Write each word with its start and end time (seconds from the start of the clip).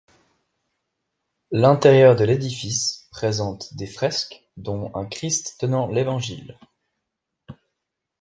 L'intérieur 1.51 2.15
de 2.15 2.23
l'édifice 2.23 3.07
présente 3.11 3.75
des 3.75 3.85
fresques, 3.85 4.49
dont 4.57 4.89
un 4.95 5.05
Christ 5.05 5.57
tenant 5.59 5.85
l'évangile. 5.89 6.57